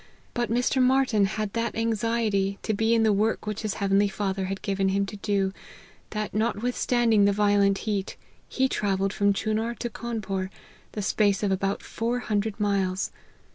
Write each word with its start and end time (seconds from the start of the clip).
But 0.33 0.49
Mr. 0.49 0.81
Martyn 0.81 1.25
had 1.25 1.53
that 1.53 1.75
anxiety 1.75 2.57
to 2.63 2.73
be 2.73 2.95
in 2.95 3.03
the 3.03 3.13
work 3.13 3.45
which 3.45 3.61
his 3.61 3.75
heavenly 3.75 4.07
father 4.07 4.45
had 4.45 4.63
given 4.63 4.89
him 4.89 5.05
to 5.05 5.15
do, 5.17 5.53
that, 6.09 6.33
notwithstanding 6.33 7.25
the 7.25 7.31
violent 7.31 7.77
heat, 7.85 8.17
he 8.49 8.67
travelled 8.67 9.13
from 9.13 9.31
Chunar 9.31 9.75
to 9.75 9.91
Cawn 9.91 10.19
pore, 10.23 10.49
the 10.93 11.03
space 11.03 11.43
of 11.43 11.51
about 11.51 11.83
four 11.83 12.17
hundred 12.21 12.59
miles. 12.59 13.11